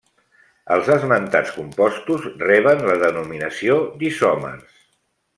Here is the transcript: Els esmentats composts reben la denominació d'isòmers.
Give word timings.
Els 0.75 0.87
esmentats 0.93 1.51
composts 1.57 2.25
reben 2.47 2.81
la 2.91 2.95
denominació 3.05 3.77
d'isòmers. 4.01 4.81